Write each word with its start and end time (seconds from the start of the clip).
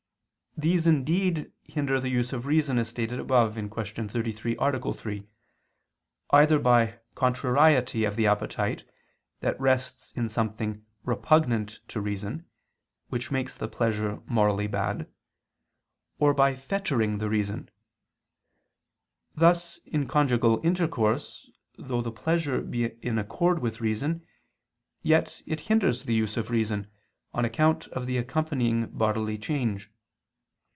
These 0.57 0.85
indeed 0.85 1.53
hinder 1.63 1.99
the 2.01 2.09
use 2.09 2.33
of 2.33 2.45
reason, 2.45 2.77
as 2.77 2.89
stated 2.89 3.21
above 3.21 3.53
(Q. 3.53 3.69
33, 4.07 4.57
A. 4.59 4.93
3), 4.93 5.27
either 6.31 6.59
by 6.59 6.99
contrariety 7.15 8.03
of 8.03 8.17
the 8.17 8.27
appetite 8.27 8.83
that 9.39 9.57
rests 9.61 10.11
in 10.11 10.27
something 10.27 10.85
repugnant 11.05 11.79
to 11.87 12.01
reason, 12.01 12.45
which 13.07 13.31
makes 13.31 13.57
the 13.57 13.69
pleasure 13.69 14.21
morally 14.27 14.67
bad; 14.67 15.07
or 16.19 16.33
by 16.33 16.53
fettering 16.53 17.19
the 17.19 17.29
reason: 17.29 17.69
thus 19.33 19.77
in 19.85 20.05
conjugal 20.05 20.59
intercourse, 20.65 21.49
though 21.77 22.01
the 22.01 22.11
pleasure 22.11 22.59
be 22.59 22.85
in 23.01 23.17
accord 23.17 23.59
with 23.59 23.79
reason, 23.79 24.25
yet 25.01 25.41
it 25.45 25.61
hinders 25.61 26.03
the 26.03 26.13
use 26.13 26.35
of 26.35 26.49
reason, 26.51 26.87
on 27.33 27.45
account 27.45 27.87
of 27.87 28.05
the 28.05 28.17
accompanying 28.17 28.85
bodily 28.89 29.37
change. 29.37 29.89